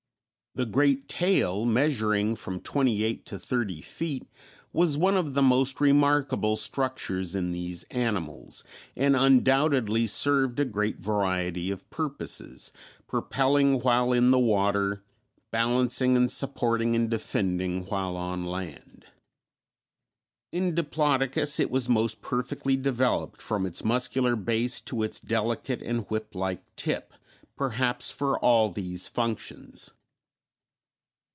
The 0.53 0.65
great 0.65 1.07
tail, 1.07 1.63
measuring 1.63 2.35
from 2.35 2.59
twenty 2.59 3.03
eight 3.05 3.25
to 3.27 3.39
thirty 3.39 3.79
feet, 3.79 4.27
was 4.73 4.97
one 4.97 5.15
of 5.15 5.33
the 5.33 5.41
most 5.41 5.79
remarkable 5.79 6.57
structures 6.57 7.33
in 7.35 7.53
these 7.53 7.83
animals, 7.85 8.65
and 8.93 9.15
undoubtedly 9.15 10.07
served 10.07 10.59
a 10.59 10.65
great 10.65 10.99
variety 10.99 11.71
of 11.71 11.89
purposes, 11.89 12.73
propelling 13.07 13.79
while 13.79 14.11
in 14.11 14.31
the 14.31 14.37
water, 14.39 15.05
balancing 15.51 16.17
and 16.17 16.29
supporting 16.29 16.97
and 16.97 17.09
defending 17.09 17.85
while 17.85 18.17
on 18.17 18.43
land. 18.45 19.05
In 20.51 20.75
Diplodocus 20.75 21.61
it 21.61 21.71
was 21.71 21.87
most 21.87 22.21
perfectly 22.21 22.75
developed 22.75 23.41
from 23.41 23.65
its 23.65 23.85
muscular 23.85 24.35
base 24.35 24.81
to 24.81 25.01
its 25.01 25.17
delicate 25.17 25.81
and 25.81 26.01
whip 26.09 26.35
like 26.35 26.61
tip, 26.75 27.13
perhaps 27.55 28.11
for 28.11 28.37
all 28.37 28.69
these 28.69 29.07
functions. 29.07 29.91